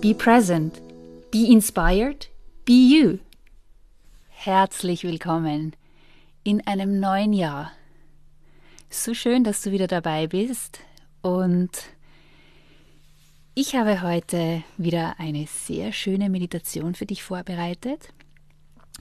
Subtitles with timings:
[0.00, 0.80] be present,
[1.32, 2.28] be inspired,
[2.64, 3.18] be you.
[4.28, 5.74] Herzlich willkommen
[6.44, 7.72] in einem neuen Jahr.
[8.90, 10.78] So schön, dass du wieder dabei bist
[11.20, 11.70] und
[13.54, 18.10] ich habe heute wieder eine sehr schöne Meditation für dich vorbereitet.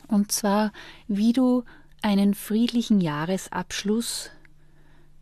[0.07, 0.71] Und zwar,
[1.07, 1.63] wie du
[2.01, 4.31] einen friedlichen Jahresabschluss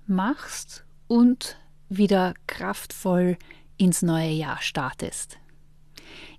[0.08, 1.58] machst und
[1.90, 3.38] wieder kraftvoll
[3.78, 5.38] ins neue Jahr startest.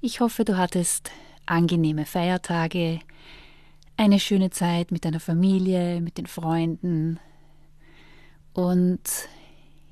[0.00, 1.10] Ich hoffe, du hattest
[1.46, 3.00] angenehme Feiertage,
[3.96, 7.18] eine schöne Zeit mit deiner Familie, mit den Freunden
[8.56, 9.28] und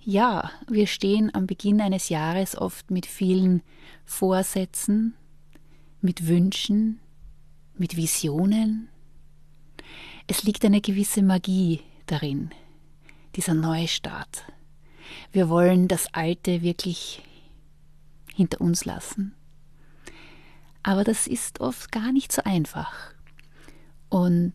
[0.00, 3.62] ja, wir stehen am Beginn eines Jahres oft mit vielen
[4.06, 5.14] Vorsätzen,
[6.00, 6.98] mit Wünschen,
[7.76, 8.88] mit Visionen.
[10.26, 12.50] Es liegt eine gewisse Magie darin,
[13.36, 14.44] dieser Neustart.
[15.30, 17.22] Wir wollen das Alte wirklich
[18.34, 19.34] hinter uns lassen.
[20.84, 22.92] Aber das ist oft gar nicht so einfach.
[24.10, 24.54] Und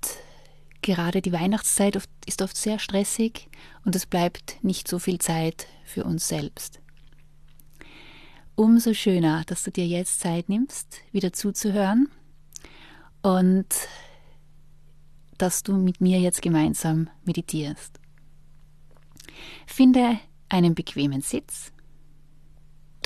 [0.82, 3.50] gerade die Weihnachtszeit ist oft sehr stressig
[3.84, 6.80] und es bleibt nicht so viel Zeit für uns selbst.
[8.56, 12.10] Umso schöner, dass du dir jetzt Zeit nimmst, wieder zuzuhören
[13.24, 13.68] und
[15.38, 18.00] dass du mit mir jetzt gemeinsam meditierst.
[19.66, 21.72] Finde einen bequemen Sitz,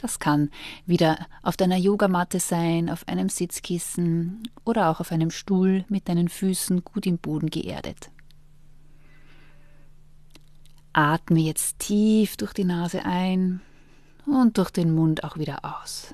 [0.04, 0.50] das kann
[0.86, 6.28] wieder auf deiner Yogamatte sein, auf einem Sitzkissen oder auch auf einem Stuhl mit deinen
[6.28, 8.12] Füßen gut im Boden geerdet.
[10.92, 13.62] Atme jetzt tief durch die Nase ein
[14.26, 16.14] und durch den Mund auch wieder aus.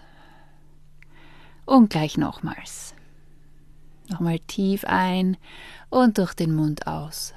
[1.65, 2.93] Und gleich nochmals.
[4.07, 5.35] Nochmal tief ein
[5.89, 7.33] und durch den Mund aus.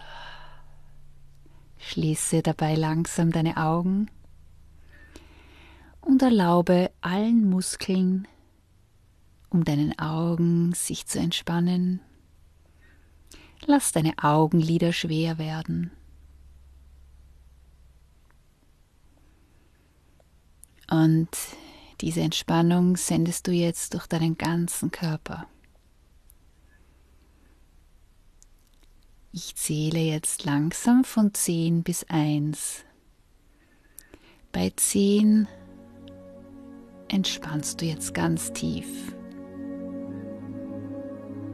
[1.78, 4.10] Schließe dabei langsam deine Augen
[6.02, 8.28] und erlaube allen Muskeln
[9.52, 12.00] um deinen Augen sich zu entspannen.
[13.66, 15.90] Lass deine Augenlider schwer werden.
[20.90, 21.28] Und
[22.00, 25.46] diese Entspannung sendest du jetzt durch deinen ganzen Körper.
[29.32, 32.84] Ich zähle jetzt langsam von 10 bis 1.
[34.50, 35.48] Bei 10
[37.12, 39.14] entspannst du jetzt ganz tief.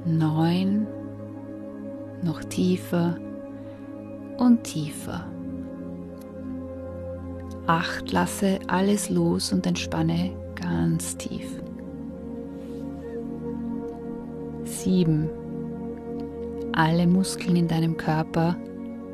[0.06, 0.86] Neun,
[2.22, 3.16] noch tiefer
[4.38, 5.26] und tiefer.
[7.66, 11.60] Acht, lasse alles los und entspanne ganz tief.
[14.64, 15.28] Sieben,
[16.72, 18.56] alle Muskeln in deinem Körper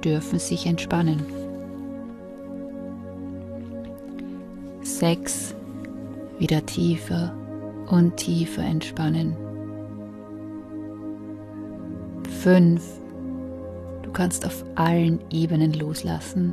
[0.04, 1.22] dürfen sich entspannen.
[4.82, 5.54] Sechs,
[6.44, 7.34] wieder tiefer
[7.86, 9.34] und tiefer entspannen.
[12.42, 13.00] Fünf.
[14.02, 16.52] Du kannst auf allen Ebenen loslassen.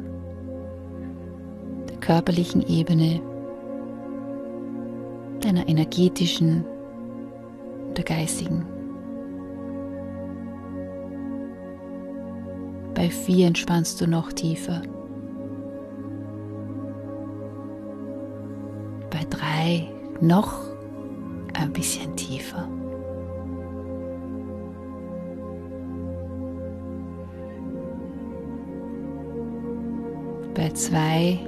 [1.90, 3.20] Der körperlichen Ebene,
[5.42, 6.64] deiner energetischen,
[7.98, 8.66] der geistigen.
[12.96, 14.84] Bei vier entspannst du noch tiefer.
[19.62, 19.88] Drei
[20.20, 20.54] noch
[21.54, 22.68] ein bisschen tiefer.
[30.54, 31.40] Bei zwei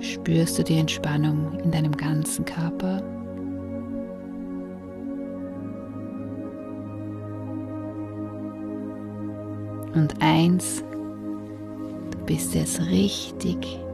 [0.00, 3.02] spürst du die Entspannung in deinem ganzen Körper.
[9.94, 10.82] Und eins,
[12.10, 13.85] du bist jetzt richtig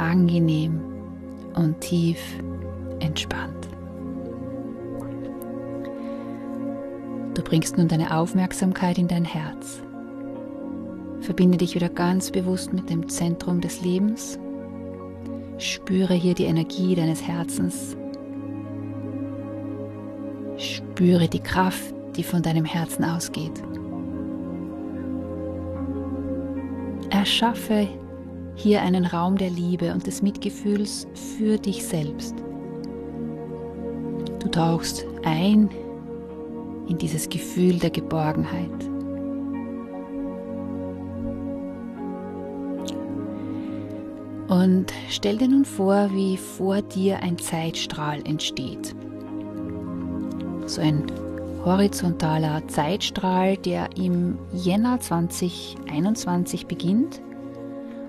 [0.00, 0.80] angenehm
[1.54, 2.18] und tief
[3.00, 3.68] entspannt.
[7.34, 9.82] Du bringst nun deine Aufmerksamkeit in dein Herz.
[11.20, 14.38] Verbinde dich wieder ganz bewusst mit dem Zentrum des Lebens.
[15.58, 17.96] Spüre hier die Energie deines Herzens.
[20.56, 23.62] Spüre die Kraft, die von deinem Herzen ausgeht.
[27.10, 27.86] Erschaffe
[28.60, 32.34] hier einen Raum der Liebe und des Mitgefühls für dich selbst.
[34.38, 35.70] Du tauchst ein
[36.88, 38.70] in dieses Gefühl der Geborgenheit.
[44.48, 48.94] Und stell dir nun vor, wie vor dir ein Zeitstrahl entsteht.
[50.66, 51.04] So ein
[51.64, 57.22] horizontaler Zeitstrahl, der im Jänner 2021 beginnt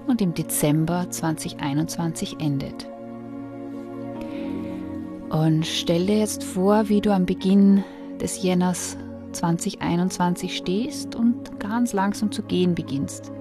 [0.07, 2.87] und im Dezember 2021 endet.
[5.29, 7.83] Und stell dir jetzt vor, wie du am Beginn
[8.19, 8.97] des Jänners
[9.31, 13.31] 2021 stehst und ganz langsam zu gehen beginnst.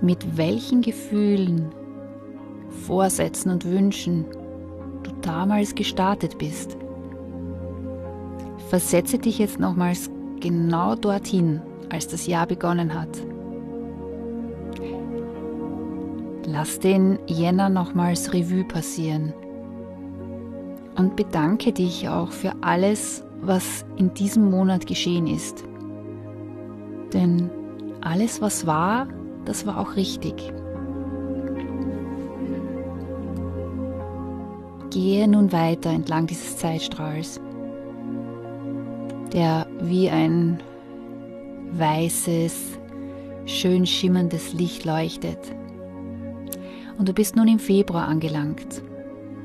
[0.00, 1.72] Mit welchen Gefühlen,
[2.86, 4.24] Vorsätzen und Wünschen
[5.02, 6.76] du damals gestartet bist.
[8.68, 13.10] Versetze dich jetzt nochmals genau dorthin, als das Jahr begonnen hat.
[16.48, 19.34] Lass den Jänner nochmals Revue passieren
[20.96, 25.64] und bedanke dich auch für alles, was in diesem Monat geschehen ist.
[27.12, 27.50] Denn
[28.00, 29.08] alles, was war,
[29.44, 30.52] das war auch richtig.
[34.90, 37.40] Gehe nun weiter entlang dieses Zeitstrahls,
[39.32, 40.60] der wie ein
[41.72, 42.78] weißes,
[43.46, 45.55] schön schimmerndes Licht leuchtet.
[46.98, 48.82] Und du bist nun im Februar angelangt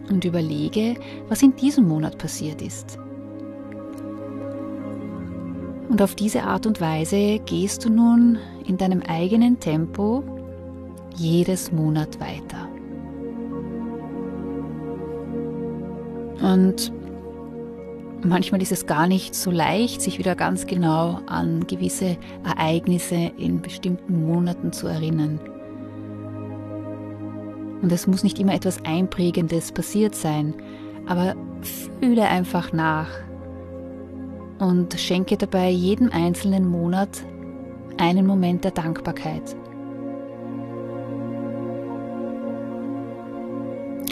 [0.09, 0.95] und überlege,
[1.27, 2.97] was in diesem Monat passiert ist.
[5.89, 10.23] Und auf diese Art und Weise gehst du nun in deinem eigenen Tempo
[11.15, 12.69] jedes Monat weiter.
[16.41, 16.93] Und
[18.23, 23.61] manchmal ist es gar nicht so leicht, sich wieder ganz genau an gewisse Ereignisse in
[23.61, 25.39] bestimmten Monaten zu erinnern.
[27.81, 30.53] Und es muss nicht immer etwas Einprägendes passiert sein,
[31.07, 31.35] aber
[31.99, 33.09] fühle einfach nach
[34.59, 37.23] und schenke dabei jedem einzelnen Monat
[37.97, 39.55] einen Moment der Dankbarkeit.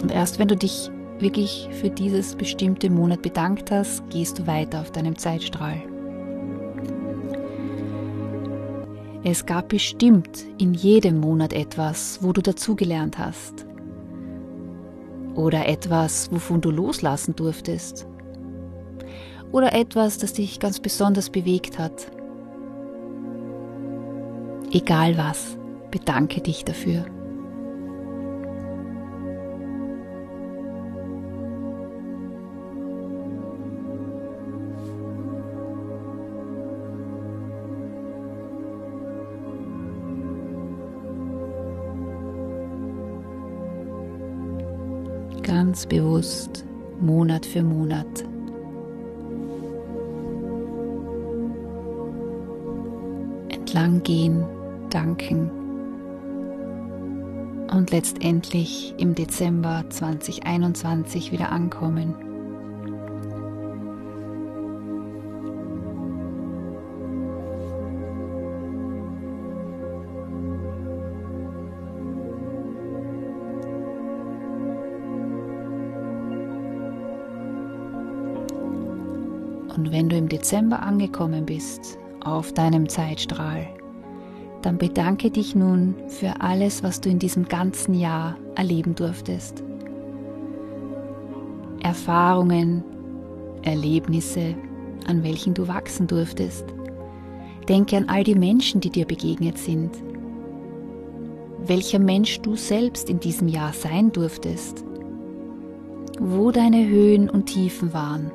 [0.02, 4.80] Und erst wenn du dich wirklich für dieses bestimmte Monat bedankt hast, gehst du weiter
[4.80, 5.89] auf deinem Zeitstrahl.
[9.22, 13.66] Es gab bestimmt in jedem Monat etwas, wo du dazugelernt hast.
[15.34, 18.06] Oder etwas, wovon du loslassen durftest.
[19.52, 22.10] Oder etwas, das dich ganz besonders bewegt hat.
[24.72, 25.58] Egal was,
[25.90, 27.04] bedanke dich dafür.
[45.42, 46.64] Ganz bewusst
[47.00, 48.24] Monat für Monat.
[53.48, 54.44] Entlang gehen,
[54.90, 55.50] danken
[57.70, 62.29] und letztendlich im Dezember 2021 wieder ankommen.
[79.76, 83.68] Und wenn du im Dezember angekommen bist, auf deinem Zeitstrahl,
[84.62, 89.62] dann bedanke dich nun für alles, was du in diesem ganzen Jahr erleben durftest.
[91.82, 92.84] Erfahrungen,
[93.62, 94.54] Erlebnisse,
[95.06, 96.66] an welchen du wachsen durftest.
[97.68, 99.90] Denke an all die Menschen, die dir begegnet sind.
[101.64, 104.84] Welcher Mensch du selbst in diesem Jahr sein durftest.
[106.18, 108.30] Wo deine Höhen und Tiefen waren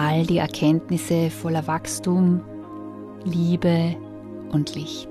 [0.00, 2.40] all die Erkenntnisse voller Wachstum,
[3.24, 3.94] Liebe
[4.50, 5.10] und Licht.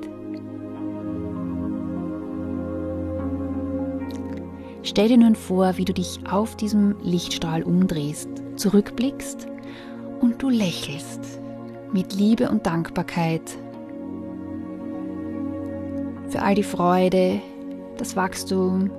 [4.81, 9.47] Stell dir nun vor, wie du dich auf diesem Lichtstrahl umdrehst, zurückblickst
[10.21, 11.39] und du lächelst
[11.93, 13.43] mit Liebe und Dankbarkeit
[16.29, 17.41] für all die Freude,
[17.97, 18.89] das Wachstum,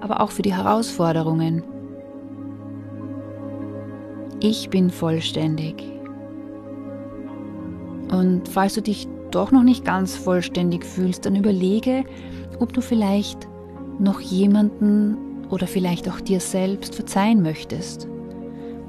[0.00, 1.62] aber auch für die Herausforderungen.
[4.48, 5.82] Ich bin vollständig.
[8.12, 12.04] Und falls du dich doch noch nicht ganz vollständig fühlst, dann überlege,
[12.60, 13.48] ob du vielleicht
[13.98, 15.16] noch jemanden
[15.50, 18.06] oder vielleicht auch dir selbst verzeihen möchtest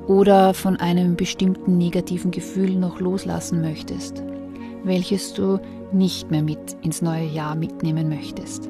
[0.06, 4.22] oder von einem bestimmten negativen Gefühl noch loslassen möchtest,
[4.84, 5.60] welches du
[5.92, 8.70] nicht mehr mit ins neue Jahr mitnehmen möchtest.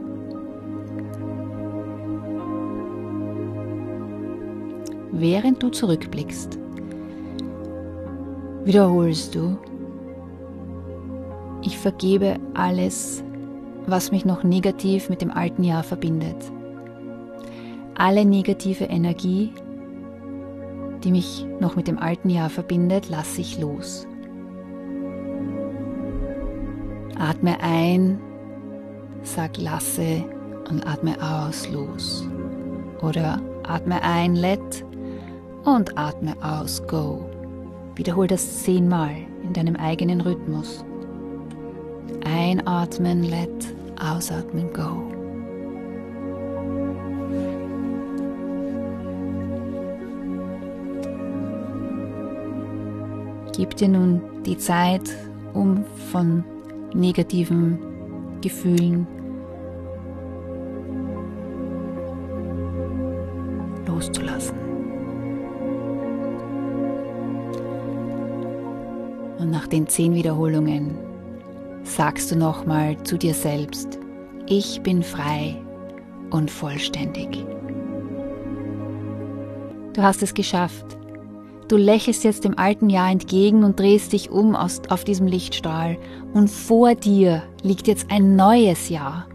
[5.11, 6.59] Während du zurückblickst,
[8.67, 9.57] wiederholst du,
[11.61, 13.23] ich vergebe alles,
[13.87, 16.35] was mich noch negativ mit dem alten Jahr verbindet.
[17.95, 19.53] Alle negative Energie,
[21.03, 24.05] die mich noch mit dem alten Jahr verbindet, lasse ich los.
[27.17, 28.19] Atme ein,
[29.23, 30.23] sag lasse
[30.69, 32.27] und atme aus los.
[33.01, 34.85] Oder atme ein, let
[35.63, 37.25] und atme aus, go.
[37.97, 39.09] Wiederhol das zehnmal
[39.43, 40.85] in deinem eigenen Rhythmus.
[42.23, 43.49] Einatmen, let,
[43.99, 45.01] ausatmen, go.
[53.55, 55.09] Gib dir nun die Zeit,
[55.55, 56.43] um von
[56.93, 57.79] negativen
[58.41, 59.07] Gefühlen
[63.87, 64.66] loszulassen.
[69.49, 70.97] Nach den zehn Wiederholungen
[71.83, 73.97] sagst du nochmal zu dir selbst,
[74.45, 75.55] ich bin frei
[76.31, 77.45] und vollständig.
[79.93, 80.85] Du hast es geschafft.
[81.69, 85.97] Du lächelst jetzt dem alten Jahr entgegen und drehst dich um aus, auf diesem Lichtstrahl
[86.33, 89.27] und vor dir liegt jetzt ein neues Jahr.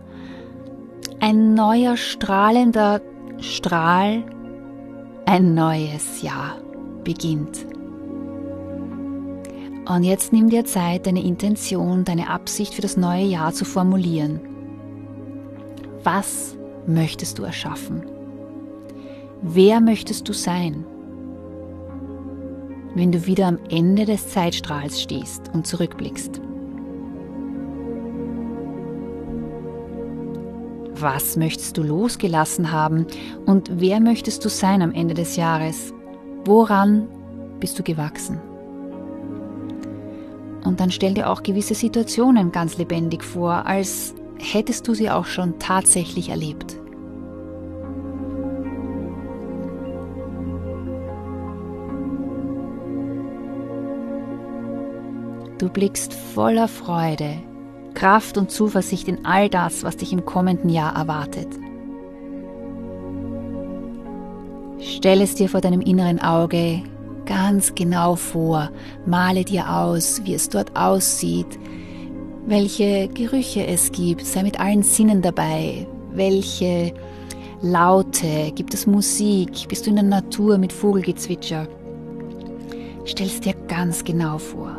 [1.21, 3.01] Ein neuer strahlender
[3.39, 4.25] Strahl,
[5.25, 6.59] ein neues Jahr
[7.03, 7.72] beginnt.
[9.87, 14.41] Und jetzt nimm dir Zeit, deine Intention, deine Absicht für das neue Jahr zu formulieren.
[16.05, 18.07] Was möchtest du erschaffen?
[19.43, 20.85] Wer möchtest du sein?
[22.95, 26.41] Wenn du wieder am Ende des Zeitstrahls stehst und zurückblickst.
[30.95, 33.07] Was möchtest du losgelassen haben
[33.47, 35.93] und wer möchtest du sein am Ende des Jahres?
[36.45, 37.09] Woran
[37.59, 38.41] bist du gewachsen?
[40.65, 45.27] Und dann stell dir auch gewisse Situationen ganz lebendig vor, als hättest du sie auch
[45.27, 46.77] schon tatsächlich erlebt.
[55.59, 57.37] Du blickst voller Freude,
[57.95, 61.47] Kraft und Zuversicht in all das, was dich im kommenden Jahr erwartet.
[64.81, 66.83] Stell es dir vor deinem inneren Auge
[67.33, 68.71] ganz genau vor,
[69.07, 71.59] male dir aus, wie es dort aussieht,
[72.47, 76.93] welche Gerüche es gibt, sei mit allen Sinnen dabei, welche
[77.63, 81.67] Laute, gibt es Musik, bist du in der Natur mit Vogelgezwitscher.
[83.07, 84.77] Stell es dir ganz genau vor.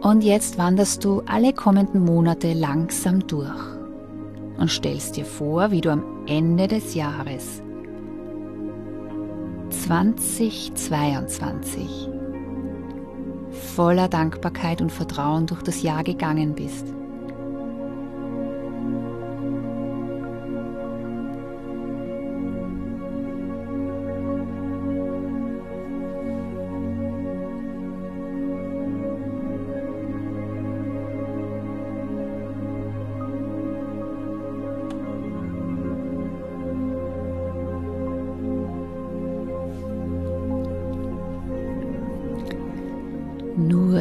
[0.00, 3.60] Und jetzt wanderst du alle kommenden Monate langsam durch
[4.56, 7.62] und stellst dir vor, wie du am Ende des Jahres
[9.86, 12.08] 2022
[13.74, 16.86] voller Dankbarkeit und Vertrauen durch das Jahr gegangen bist.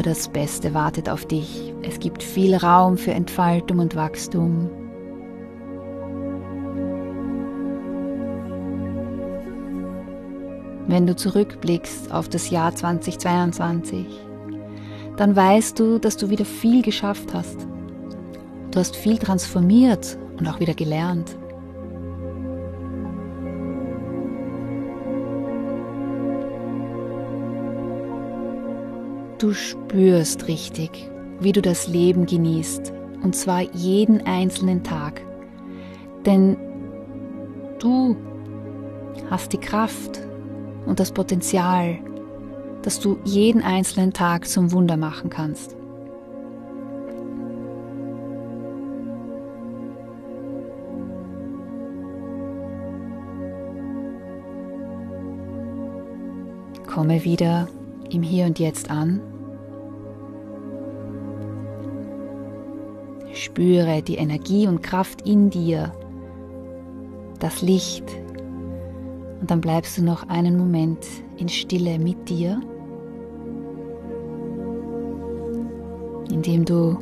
[0.03, 1.75] Nur das Beste wartet auf dich.
[1.84, 4.67] Es gibt viel Raum für Entfaltung und Wachstum.
[10.88, 14.08] Wenn du zurückblickst auf das Jahr 2022,
[15.17, 17.67] dann weißt du, dass du wieder viel geschafft hast.
[18.72, 21.38] Du hast viel transformiert und auch wieder gelernt.
[29.41, 32.93] Du spürst richtig, wie du das Leben genießt,
[33.24, 35.19] und zwar jeden einzelnen Tag.
[36.27, 36.55] Denn
[37.79, 38.15] du
[39.31, 40.19] hast die Kraft
[40.86, 41.98] und das Potenzial,
[42.83, 45.75] dass du jeden einzelnen Tag zum Wunder machen kannst.
[56.86, 57.67] Komme wieder
[58.12, 59.30] im Hier und Jetzt an
[63.41, 65.91] Spüre die Energie und Kraft in dir,
[67.39, 68.03] das Licht.
[69.39, 71.07] Und dann bleibst du noch einen Moment
[71.38, 72.62] in Stille mit dir,
[76.29, 77.00] indem du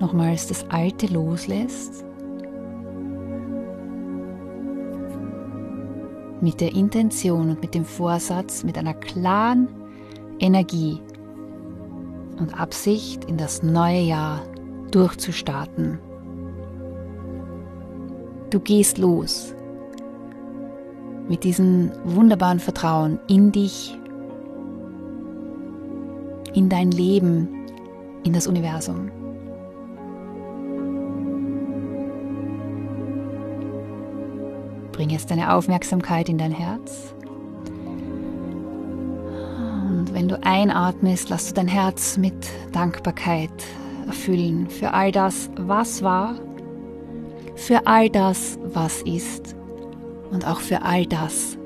[0.00, 2.02] nochmals das Alte loslässt.
[6.40, 9.68] Mit der Intention und mit dem Vorsatz, mit einer klaren
[10.38, 10.98] Energie
[12.38, 14.40] und Absicht in das neue Jahr
[14.90, 15.98] durchzustarten.
[18.50, 19.54] Du gehst los
[21.28, 23.96] mit diesem wunderbaren Vertrauen in dich,
[26.52, 27.48] in dein Leben,
[28.24, 29.12] in das Universum.
[34.90, 37.14] Bring jetzt deine Aufmerksamkeit in dein Herz.
[39.88, 42.34] Und wenn du einatmest, lass du dein Herz mit
[42.72, 43.50] Dankbarkeit
[44.10, 46.34] erfüllen für all das, was war,
[47.54, 49.54] für all das, was ist
[50.32, 51.56] und auch für all das,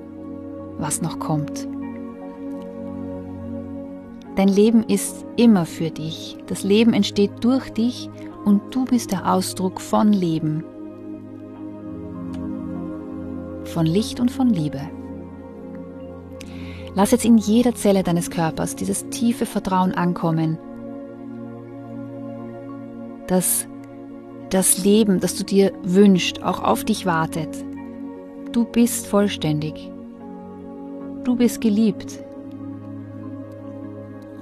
[0.77, 1.67] was noch kommt.
[4.37, 6.37] Dein Leben ist immer für dich.
[6.47, 8.11] Das Leben entsteht durch dich
[8.45, 10.65] und du bist der Ausdruck von Leben,
[13.65, 14.83] von Licht und von Liebe.
[16.95, 20.59] Lass jetzt in jeder Zelle deines Körpers dieses tiefe Vertrauen ankommen,
[23.27, 23.67] dass
[24.51, 27.49] das Leben, das du dir wünschst, auch auf dich wartet.
[28.53, 29.91] Du bist vollständig.
[31.25, 32.23] Du bist geliebt.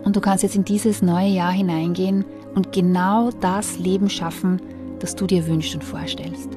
[0.05, 2.25] Und du kannst jetzt in dieses neue Jahr hineingehen
[2.55, 4.61] und genau das Leben schaffen,
[4.99, 6.51] das du dir wünschst und vorstellst.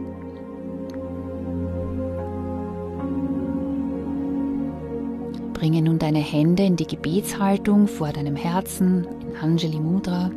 [5.53, 10.29] Bringe nun deine Hände in die Gebetshaltung vor deinem Herzen in Anjali Mudra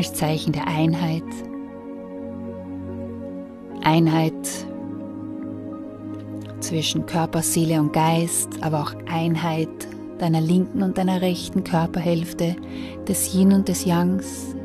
[0.00, 1.22] als Zeichen der Einheit.
[3.82, 4.32] Einheit
[6.60, 9.68] zwischen Körper, Seele und Geist, aber auch Einheit
[10.16, 12.56] deiner linken und deiner rechten Körperhälfte,
[13.06, 14.56] des Yin und des Yangs,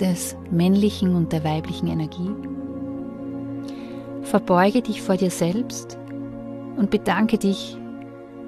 [0.00, 2.30] des männlichen und der weiblichen Energie.
[4.22, 5.98] Verbeuge dich vor dir selbst
[6.76, 7.76] und bedanke dich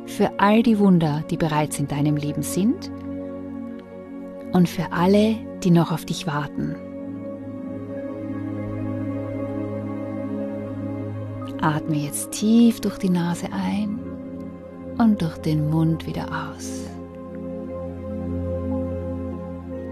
[0.06, 2.88] für all die Wunder, die bereits in deinem Leben sind
[4.52, 6.76] und für alle, die noch auf dich warten.
[11.60, 13.98] Atme jetzt tief durch die Nase ein
[14.96, 16.86] und durch den Mund wieder aus.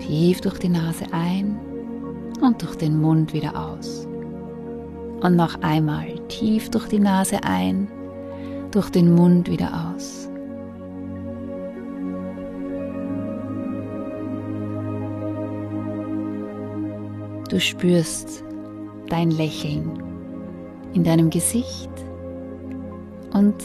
[0.00, 1.58] Tief durch die Nase ein
[2.40, 4.06] und durch den Mund wieder aus.
[5.20, 7.88] Und noch einmal tief durch die Nase ein,
[8.70, 10.17] durch den Mund wieder aus.
[17.48, 18.44] Du spürst
[19.08, 20.02] dein Lächeln
[20.92, 21.90] in deinem Gesicht
[23.32, 23.56] und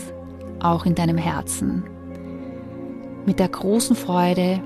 [0.61, 1.83] auch in deinem Herzen.
[3.25, 4.61] Mit der großen Freude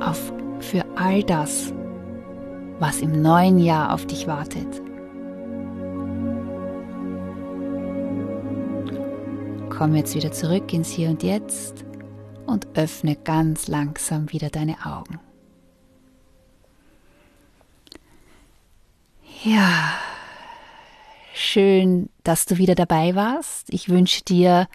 [0.00, 1.72] auf für all das,
[2.78, 4.80] was im neuen Jahr auf dich wartet.
[9.70, 11.84] Komm jetzt wieder zurück ins Hier und Jetzt
[12.46, 15.18] und öffne ganz langsam wieder deine Augen.
[19.46, 19.92] Ja,
[21.34, 23.66] schön, dass du wieder dabei warst.
[23.68, 24.68] Ich wünsche dir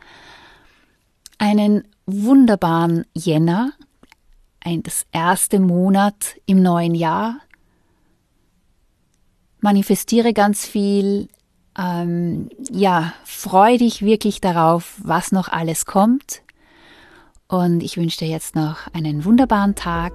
[1.40, 3.72] einen wunderbaren Jänner,
[4.60, 7.40] ein, das erste Monat im neuen Jahr.
[9.60, 11.30] Manifestiere ganz viel.
[11.76, 16.44] Ähm, ja, freu dich wirklich darauf, was noch alles kommt.
[17.48, 20.14] Und ich wünsche dir jetzt noch einen wunderbaren Tag.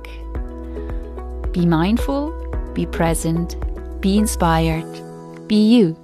[1.52, 2.32] Be mindful,
[2.72, 3.56] be present,
[4.04, 6.03] be inspired, be you.